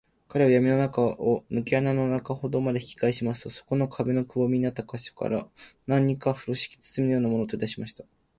[0.27, 5.47] 彼はやみの中を、ぬけ穴の中ほどまで引きかえしますと、そこの壁のくぼみになった個所から、
[5.85, 8.03] 何かふろしき包みのようなものを、とりだしました。